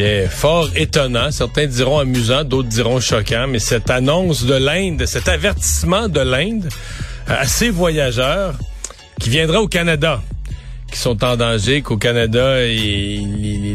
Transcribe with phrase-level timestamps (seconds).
[0.00, 5.28] Bien, fort étonnant, certains diront amusant, d'autres diront choquant, mais cette annonce de l'Inde, cet
[5.28, 6.70] avertissement de l'Inde
[7.26, 8.54] à ces voyageurs
[9.20, 10.22] qui viendra au Canada
[10.90, 13.20] qui sont en danger, qu'au Canada, et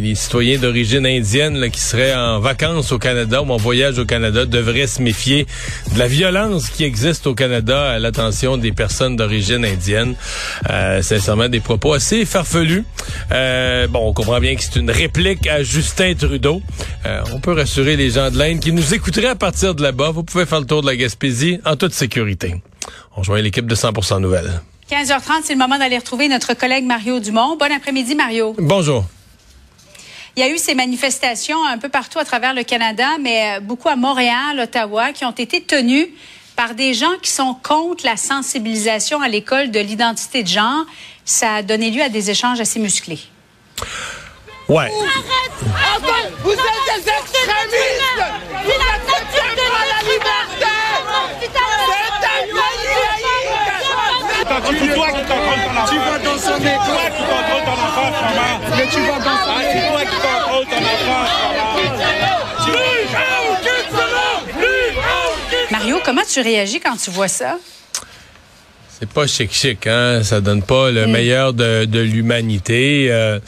[0.01, 4.05] les, citoyens d'origine indienne là, qui seraient en vacances au Canada ou en voyage au
[4.05, 5.45] Canada devraient se méfier
[5.93, 10.15] de la violence qui existe au Canada à l'attention des personnes d'origine indienne.
[10.69, 12.85] Euh, sincèrement, des propos assez farfelus.
[13.31, 16.61] Euh, bon, on comprend bien que c'est une réplique à Justin Trudeau.
[17.05, 20.11] Euh, on peut rassurer les gens de l'Inde qui nous écouteraient à partir de là-bas.
[20.11, 22.55] Vous pouvez faire le tour de la Gaspésie en toute sécurité.
[23.15, 24.61] On rejoint l'équipe de 100% Nouvelles.
[24.89, 27.55] 15h30, c'est le moment d'aller retrouver notre collègue Mario Dumont.
[27.55, 28.55] Bon après-midi, Mario.
[28.59, 29.03] Bonjour.
[30.35, 33.89] Il y a eu ces manifestations un peu partout à travers le Canada, mais beaucoup
[33.89, 36.09] à Montréal, Ottawa, qui ont été tenues
[36.55, 40.85] par des gens qui sont contre la sensibilisation à l'école de l'identité de genre.
[41.23, 43.21] Ça a donné lieu à des échanges assez musclés.
[44.69, 44.91] Ouais.
[46.43, 46.59] Vous êtes
[47.03, 48.23] des extrémistes!
[48.63, 50.45] Vous êtes la liberté!
[54.67, 55.89] C'est toi qui contrôles ton enfant.
[55.89, 58.59] Tu vas dans son C'est toi qui contrôles ton enfant, maman.
[58.77, 61.25] Mais tu vas dans son Ah, c'est toi qui contrôles ton enfant.
[65.71, 67.57] Mario, comment tu réagis quand tu vois ça?
[68.99, 70.21] C'est pas chic-chic, hein?
[70.23, 73.07] Ça donne pas le meilleur de, de l'humanité.
[73.11, 73.39] Euh,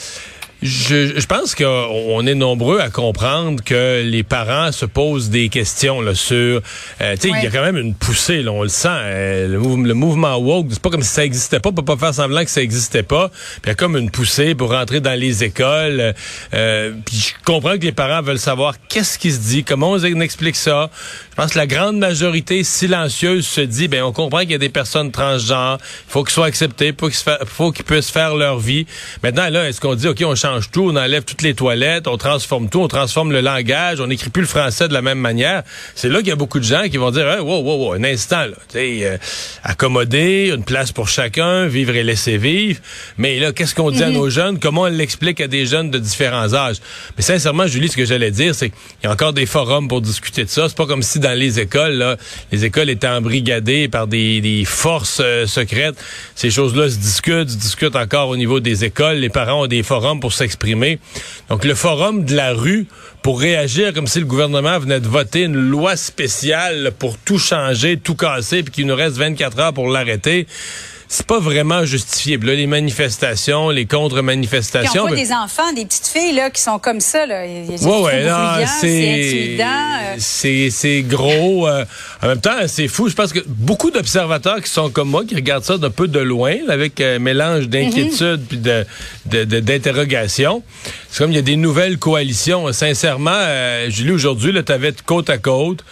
[0.62, 6.02] je, je, pense qu'on est nombreux à comprendre que les parents se posent des questions
[6.02, 6.62] là, sur...
[7.02, 8.88] Euh, tu sais, il y a quand même une poussée, là, on le sent.
[8.92, 11.70] euh, le, le mouvement woke, c'est pas comme si ça existait pas.
[11.70, 13.30] On peut pas faire semblant que ça existait pas.
[13.30, 16.14] Puis il y a comme une poussée pour rentrer dans les écoles.
[16.54, 20.22] Euh, puis je comprends que les parents veulent savoir qu'est-ce qui se dit, comment on
[20.22, 20.90] explique ça.
[21.38, 24.58] Je pense que la grande majorité silencieuse se dit, ben on comprend qu'il y a
[24.58, 28.58] des personnes transgenres, il faut qu'ils soient acceptés, faut qu'ils faut qu'ils puissent faire leur
[28.58, 28.88] vie.
[29.22, 32.18] Maintenant, là, est-ce qu'on dit, OK, on change tout, on enlève toutes les toilettes, on
[32.18, 35.62] transforme tout, on transforme le langage, on n'écrit plus le français de la même manière?
[35.94, 37.94] C'est là qu'il y a beaucoup de gens qui vont dire, Hey, wow, wow, wow,
[37.94, 39.18] un instant, là, euh,
[39.64, 42.80] accommoder, une place pour chacun, vivre et laisser vivre.
[43.20, 44.58] Mais là, qu'est-ce qu'on dit à nos jeunes?
[44.58, 46.78] Comment on l'explique à des jeunes de différents âges?
[47.16, 50.02] Mais sincèrement, Julie, ce que j'allais dire, c'est qu'il y a encore des forums pour
[50.02, 50.68] discuter de ça.
[50.68, 52.18] C'est pas comme si les écoles,
[52.52, 55.96] les écoles étaient embrigadées par des, des forces euh, secrètes.
[56.36, 59.18] Ces choses-là se discutent, se discutent encore au niveau des écoles.
[59.18, 61.00] Les parents ont des forums pour s'exprimer.
[61.50, 62.88] Donc, le forum de la rue
[63.22, 67.98] pour réagir comme si le gouvernement venait de voter une loi spéciale pour tout changer,
[67.98, 70.48] tout casser, puis qu'il nous reste 24 heures pour l'arrêter.
[71.10, 72.38] C'est pas vraiment justifié.
[72.38, 75.02] Là, les manifestations, les on contre-manifestations.
[75.04, 77.26] voit ben- des enfants, des petites filles là, qui sont comme ça.
[77.26, 77.44] Là.
[77.78, 80.16] C'est Ouais, ouais, c'est euh.
[80.18, 81.68] c'est c'est gros.
[81.68, 81.86] euh,
[82.22, 83.08] en même temps, c'est fou.
[83.10, 86.20] Je pense que beaucoup d'observateurs qui sont comme moi, qui regardent ça d'un peu de
[86.20, 88.86] loin, là, avec un mélange d'inquiétude puis de
[89.28, 90.62] de- de- d'interrogation.
[91.10, 92.72] c'est comme il y a des nouvelles coalitions.
[92.74, 95.84] Sincèrement, euh, Julie, aujourd'hui, tu avais côte à côte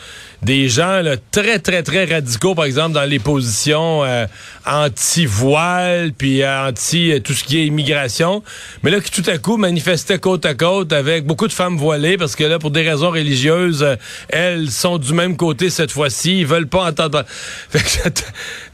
[0.41, 4.25] des gens là, très, très, très radicaux, par exemple, dans les positions euh,
[4.65, 8.43] anti-voile, puis anti euh, tout ce qui est immigration,
[8.83, 12.17] mais là, qui tout à coup manifestaient côte à côte avec beaucoup de femmes voilées,
[12.17, 13.95] parce que là, pour des raisons religieuses, euh,
[14.29, 17.23] elles sont du même côté cette fois-ci, ils veulent pas entendre...
[17.69, 18.09] Fait que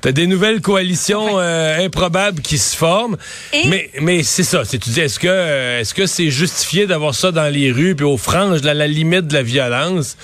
[0.01, 3.17] t'as- des nouvelles coalitions euh, improbables qui se forment,
[3.53, 7.15] Et- mais, mais c'est ça, c'est tu dis, est-ce que est-ce que c'est justifié d'avoir
[7.15, 10.17] ça dans les rues, puis aux franges, à la limite de la violence?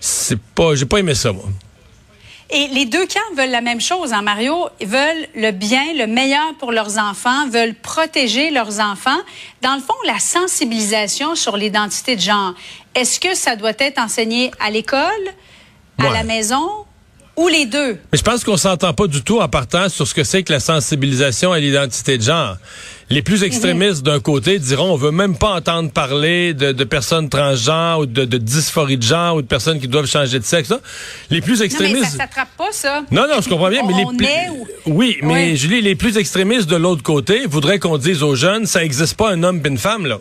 [0.00, 1.44] C'est pas, j'ai pas aimé ça, moi.
[2.56, 4.68] Et les deux camps veulent la même chose, hein, Mario.
[4.80, 9.18] Ils veulent le bien, le meilleur pour leurs enfants, veulent protéger leurs enfants.
[9.60, 12.54] Dans le fond, la sensibilisation sur l'identité de genre,
[12.94, 15.00] est-ce que ça doit être enseigné à l'école,
[15.98, 16.12] à Ouais.
[16.12, 16.64] la maison
[17.36, 17.98] ou les deux?
[18.12, 20.52] Mais je pense qu'on s'entend pas du tout en partant sur ce que c'est que
[20.52, 22.56] la sensibilisation à l'identité de genre.
[23.10, 27.28] Les plus extrémistes d'un côté diront on veut même pas entendre parler de, de personnes
[27.28, 30.72] transgenres ou de, de dysphorie de genre ou de personnes qui doivent changer de sexe.
[31.30, 32.04] Les plus Non, mais extrémistes.
[32.12, 33.02] ça s'attrape pas, ça.
[33.10, 34.26] Non, non, je comprends bien, mais On les plus...
[34.26, 35.56] est ou- Oui, mais Ouais.
[35.56, 39.30] Julie, les plus extrémistes de l'autre côté voudraient qu'on dise aux jeunes, ça existe pas
[39.32, 40.18] un homme et une femme, là.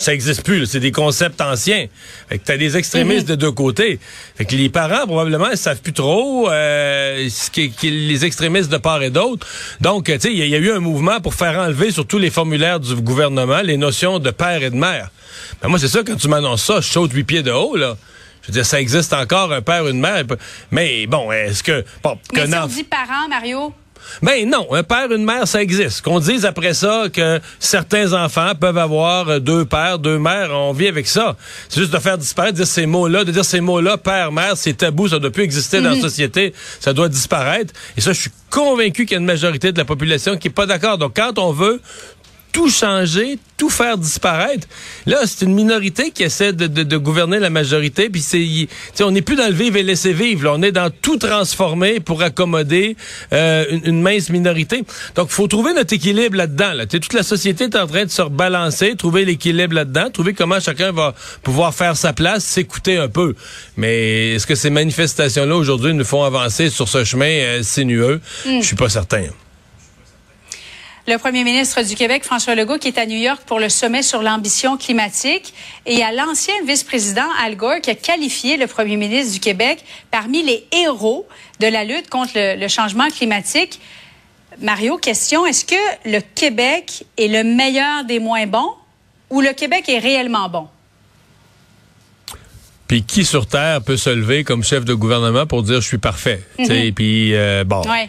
[0.00, 1.86] Ça existe plus, c'est des concepts anciens.
[2.28, 3.34] Fait que t'as des extrémistes Mhm.
[3.34, 3.98] de deux côtés.
[4.36, 8.70] Fait que les parents, probablement, ils savent plus trop euh, ce qui, qui- les extrémistes
[8.70, 9.44] de part et d'autre.
[9.80, 11.90] Donc, tu sais, il y, a- il y a eu un mouvement pour faire enlever
[11.90, 15.10] sur tous les formulaires du gouvernement les notions de père et de mère.
[15.60, 17.96] Ben moi, c'est ça, quand tu m'annonces ça, je saute huit pieds de haut, là.
[18.42, 20.22] Je veux dire, ça existe encore, un père, une mère.
[20.70, 21.84] Mais bon, est-ce que...
[22.04, 23.74] Bon, Mais si on dit parents, Mario,
[24.22, 26.02] ben non, un père, une mère, ça existe.
[26.02, 30.72] Qu'on dise après ça que certains enfants peuvent avoir euh, deux pères, deux mères, on
[30.72, 31.36] vit avec ça.
[31.68, 34.56] C'est juste de faire disparaître, de dire ces mots-là, de dire ces mots-là, père, mère,
[34.56, 37.72] c'est tabou, ça doit plus exister dans la société, ça doit disparaître.
[37.96, 40.52] Et ça, je suis convaincu qu'il y a une majorité de la population qui est
[40.52, 40.98] pas d'accord.
[40.98, 41.80] Donc quand on veut
[42.58, 44.66] tout changer, tout faire disparaître.
[45.06, 48.10] Là, c'est une minorité qui essaie de, de- de gouverner la majorité.
[48.10, 48.68] Puis c'est,
[49.04, 50.42] on n'est plus dans le vivre et laisser vivre.
[50.46, 50.54] là.
[50.54, 52.96] On est dans tout transformer pour accommoder
[53.32, 54.82] euh, une, une mince minorité.
[55.14, 56.72] Donc, faut trouver notre équilibre là-dedans.
[56.72, 56.86] Là.
[56.86, 60.90] Toute la société est en train de se rebalancer, trouver l'équilibre là-dedans, trouver comment chacun
[60.90, 61.14] va
[61.44, 63.36] pouvoir faire sa place, s'écouter un peu.
[63.76, 68.20] Mais est-ce que ces manifestations-là aujourd'hui nous font avancer sur ce chemin euh, sinueux?
[68.44, 69.26] Je suis pas certain.
[71.08, 74.02] Le premier ministre du Québec, François Legault, qui est à New York pour le sommet
[74.02, 75.54] sur l'ambition climatique,
[75.86, 79.40] et il y a l'ancien vice-président Al Gore qui a qualifié le premier ministre du
[79.40, 81.26] Québec parmi les héros
[81.60, 83.80] de la lutte contre le, le changement climatique.
[84.60, 88.74] Mario, question, est-ce que le Québec est le meilleur des moins bons
[89.30, 90.68] ou le Québec est réellement bon?
[92.86, 95.98] Puis qui sur Terre peut se lever comme chef de gouvernement pour dire je suis
[95.98, 96.42] parfait?
[96.56, 97.80] Puis euh, bon.
[97.88, 98.08] Ouais.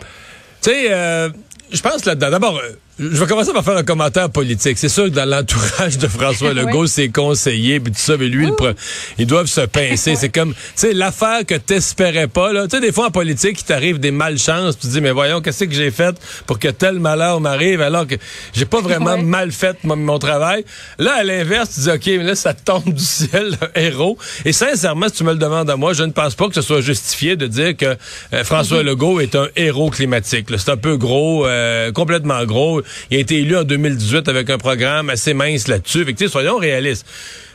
[0.61, 1.29] Tu sais, euh,
[1.71, 2.31] je pense là-dedans.
[2.31, 4.77] D'abord, euh, je vais commencer par faire un commentaire politique.
[4.77, 8.45] C'est sûr que dans l'entourage de François Legault, ses conseillers, puis tout ça, mais lui,
[8.47, 8.75] le pre-
[9.17, 10.15] ils doivent se pincer.
[10.17, 12.51] C'est comme, tu sais, l'affaire que t'espérais pas.
[12.51, 12.67] Là.
[12.67, 14.77] Tu sais, des fois en politique, il t'arrive des malchances.
[14.77, 16.15] Tu te dis, mais voyons, qu'est-ce que j'ai fait
[16.45, 18.15] pour que tel malheur m'arrive alors que
[18.53, 20.65] j'ai pas vraiment mal fait mon, mon travail?
[20.97, 24.17] Là, à l'inverse, tu dis, OK, mais là, ça tombe du ciel, un héros.
[24.43, 26.61] Et sincèrement, si tu me le demandes à moi, je ne pense pas que ce
[26.61, 27.95] soit justifié de dire que
[28.33, 30.47] euh, François Legault est un héros climatique.
[30.57, 32.81] C'est un peu gros, euh, complètement gros.
[33.11, 36.05] Il a été élu en 2018 avec un programme assez mince là-dessus.
[36.05, 37.05] Fait soyons réalistes.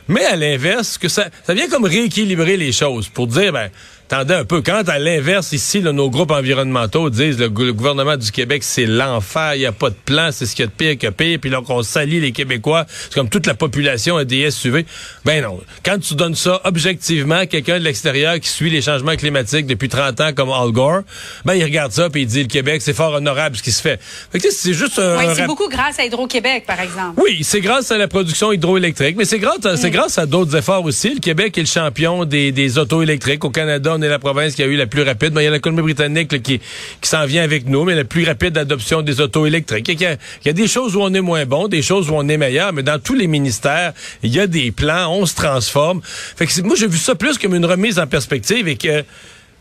[0.07, 3.69] Mais à l'inverse, que ça, ça vient comme rééquilibrer les choses pour dire, ben,
[4.09, 4.61] attendez un peu.
[4.61, 8.85] Quand à l'inverse, ici, là, nos groupes environnementaux disent le, le gouvernement du Québec, c'est
[8.85, 11.07] l'enfer, il n'y a pas de plan, c'est ce qu'il y a de pire que
[11.13, 14.85] pire, puis là, qu'on salit les Québécois, c'est comme toute la population a des SUV.
[15.25, 15.59] Ben non.
[15.83, 19.89] Quand tu donnes ça objectivement à quelqu'un de l'extérieur qui suit les changements climatiques depuis
[19.89, 21.01] 30 ans comme Al Gore,
[21.43, 23.81] ben il regarde ça puis il dit le Québec, c'est fort honorable ce qui se
[23.81, 23.99] fait.
[24.31, 27.19] Fait que tu sais, c'est juste un, c'est beaucoup grâce à Hydro-Québec, par exemple.
[27.21, 30.55] oui, c'est grâce à la production hydroélectrique, mais c'est grâce, à- c'est grâce à d'autres
[30.55, 31.15] efforts aussi.
[31.15, 33.43] Le Québec est le champion des, des autos électriques.
[33.43, 35.33] Au Canada, on est la province qui a eu la plus rapide.
[35.33, 38.25] Mais il y a la Colombie-Britannique qui, qui s'en vient avec nous, mais la plus
[38.25, 39.87] rapide d'adoption des autos électriques.
[39.87, 42.09] Il y, a, il y a des choses où on est moins bon, des choses
[42.09, 43.93] où on est meilleur, mais dans tous les ministères,
[44.23, 46.01] il y a des plans, on se transforme.
[46.03, 49.01] Fait que moi, j'ai vu ça plus comme une remise en perspective et que,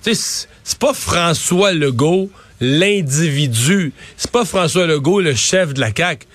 [0.03, 2.31] tu sais, c'est pas François Legault
[2.61, 3.93] l'individu.
[4.17, 6.27] C'est pas François Legault le chef de la CAQ.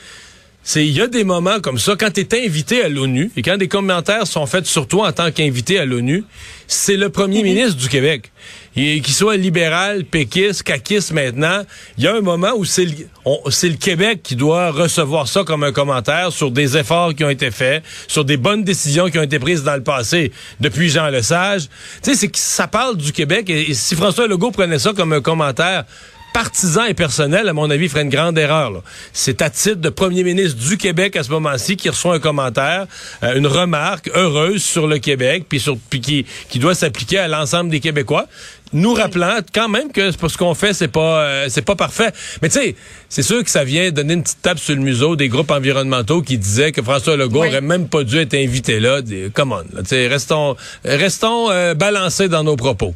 [0.62, 3.42] C'est il y a des moments comme ça quand tu es invité à l'ONU et
[3.42, 6.26] quand des commentaires sont faits sur toi en tant qu'invité à l'ONU,
[6.68, 8.32] c'est le premier ministre du Québec.
[8.76, 11.64] Et Qu'il soit libéral, péquiste, caquiste maintenant,
[11.98, 12.94] il y a un moment où c'est le,
[13.26, 17.52] le Québec qui doit recevoir ça comme un commentaire sur des efforts qui ont été
[17.52, 21.64] faits, sur des bonnes décisions qui ont été prises dans le passé depuis Jean Lesage.
[22.04, 24.94] Tu sais, c'est que ça parle du Québec et, et si François Legault prenait ça
[24.94, 25.86] comme un commentaire
[26.34, 28.84] partisan et personnel, à mon avis, ferait une grande erreur.
[29.14, 32.86] C'est à titre de premier ministre du Québec à ce moment-ci qui reçoit un commentaire,
[33.24, 37.28] euh, une remarque heureuse sur le Québec, puis sur puis qui, qui doit s'appliquer à
[37.28, 38.26] l'ensemble des Québécois.
[38.72, 42.12] Nous rappelant quand même que ce qu'on fait, c'est pas euh, c'est pas parfait.
[42.44, 42.76] Mais tu sais,
[43.10, 46.22] c'est sûr que ça vient donner une petite tape sur le museau des groupes environnementaux
[46.22, 47.48] qui disaient que François Legault Oui.
[47.48, 49.02] aurait même pas dû être invité là.
[49.02, 50.56] Des, come on, là, tu sais, restons
[50.86, 52.94] restons euh, balancés dans nos propos.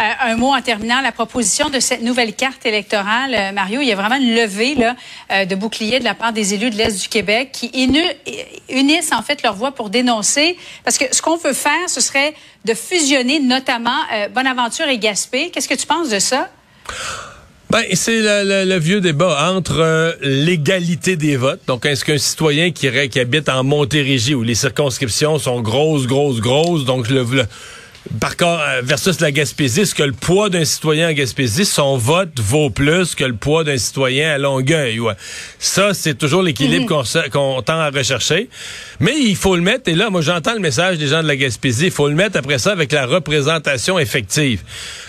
[0.00, 3.86] Euh, un mot en terminant, la proposition de cette nouvelle carte électorale, euh, Mario, il
[3.86, 4.76] y a vraiment une levée
[5.30, 7.70] euh, de boucliers de la part des élus de l'Est du Québec qui
[8.68, 10.56] unissent en fait leur voix pour dénoncer.
[10.84, 12.34] Parce que ce qu'on veut faire, ce serait
[12.64, 13.98] de fusionner notamment
[14.34, 15.50] Bonaventure et Gaspé.
[15.50, 16.48] Qu'est-ce que tu penses de ça?
[17.70, 21.60] Ben, c'est le, vieux débat entre l'égalité des votes.
[21.66, 26.84] Donc, est-ce qu'un citoyen qui, habite en Montérégie, où les circonscriptions sont grosses, grosses, grosses,
[26.84, 27.46] donc le, le-
[28.20, 31.96] par contre, euh, versus la Gaspésie, est-ce que le poids d'un citoyen en Gaspésie, son
[31.96, 35.00] vote vaut plus que le poids d'un citoyen à Longueuil?
[35.00, 35.14] Ouais.
[35.58, 38.48] Ça, c'est toujours l'équilibre qu'on se- qu'on tend à rechercher.
[39.00, 41.36] Mais il faut le mettre, et là, moi, j'entends le message des gens de la
[41.36, 44.60] Gaspésie, il faut le mettre après ça avec la représentation effective.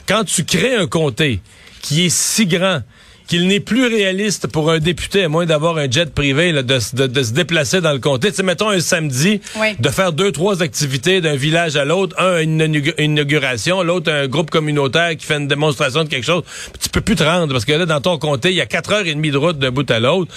[0.08, 1.42] Quand tu crées un comté
[1.82, 2.82] qui est si grand
[3.28, 6.80] qu'il n'est plus réaliste pour un député, à moins d'avoir un jet privé, là, de,
[6.80, 8.30] se- de- de se déplacer dans le comté.
[8.30, 9.76] Tu sais, mettons un samedi, Oui.
[9.80, 12.16] de faire deux, trois activités d'un village à l'autre.
[12.20, 16.44] Un, une inaug- inauguration, l'autre, un groupe communautaire qui fait une démonstration de quelque chose.
[16.80, 18.92] Tu peux plus te rendre, parce que là, dans ton comté, il y a quatre
[18.94, 20.32] heures et demie de route d'un bout à l'autre.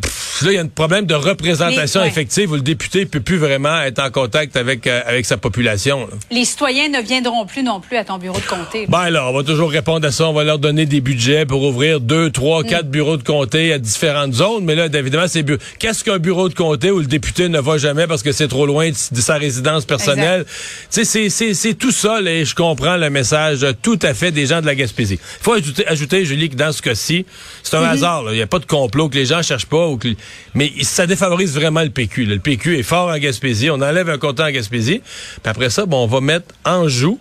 [0.00, 2.08] Pff, là, il y a un problème de représentation ouais.
[2.08, 6.00] effective où le député peut plus vraiment être en contact avec, euh, avec sa population.
[6.06, 6.14] là.
[6.30, 8.86] Les citoyens ne viendront plus non plus à ton bureau de comté.
[8.88, 10.26] Ben là, on va toujours répondre à ça.
[10.28, 13.78] On va leur donner des budgets pour ouvrir deux, trois, quatre bureaux de comté à
[13.78, 14.64] différentes zones.
[14.64, 15.44] Mais là, évidemment, c'est
[15.78, 18.66] qu'est-ce qu'un bureau de comté où le député ne va jamais parce que c'est trop
[18.66, 20.44] loin de, de sa résidence personnelle?
[20.90, 22.20] Tu sais, c'est- tout ça.
[22.20, 25.14] Là, et je comprends le message tout à fait des gens de la Gaspésie.
[25.22, 27.24] Il faut ajouter, ajouter, Julie, que dans ce cas-ci,
[27.62, 28.22] c'est un hasard.
[28.24, 28.32] là.
[28.32, 29.81] Il n'y a pas de complot que les gens cherchent pas.
[29.88, 30.08] Ou que,
[30.54, 32.24] mais ça défavorise vraiment le PQ.
[32.24, 32.34] là.
[32.34, 33.70] Le PQ est fort en Gaspésie.
[33.70, 35.00] On enlève un comté en Gaspésie.
[35.00, 37.18] Puis après ça, bon, on va mettre Anjou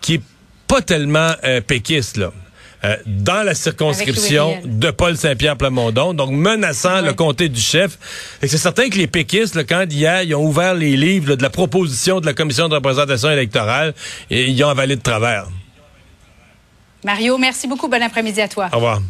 [0.00, 0.22] qui est
[0.68, 2.32] pas tellement euh, péquiste, là.
[2.84, 7.98] euh, dans la circonscription de Paul Saint-Pierre Plamondon, donc menaçant le comté du chef.
[8.42, 11.36] Et c'est certain que les péquistes, là, quand hier, ils ont ouvert les livres là,
[11.36, 13.94] de la proposition de la commission de représentation électorale,
[14.30, 15.46] et ils ont avalé de travers.
[17.04, 17.88] Mario, merci beaucoup.
[17.88, 18.68] Bon après-midi à toi.
[18.72, 19.00] Au revoir.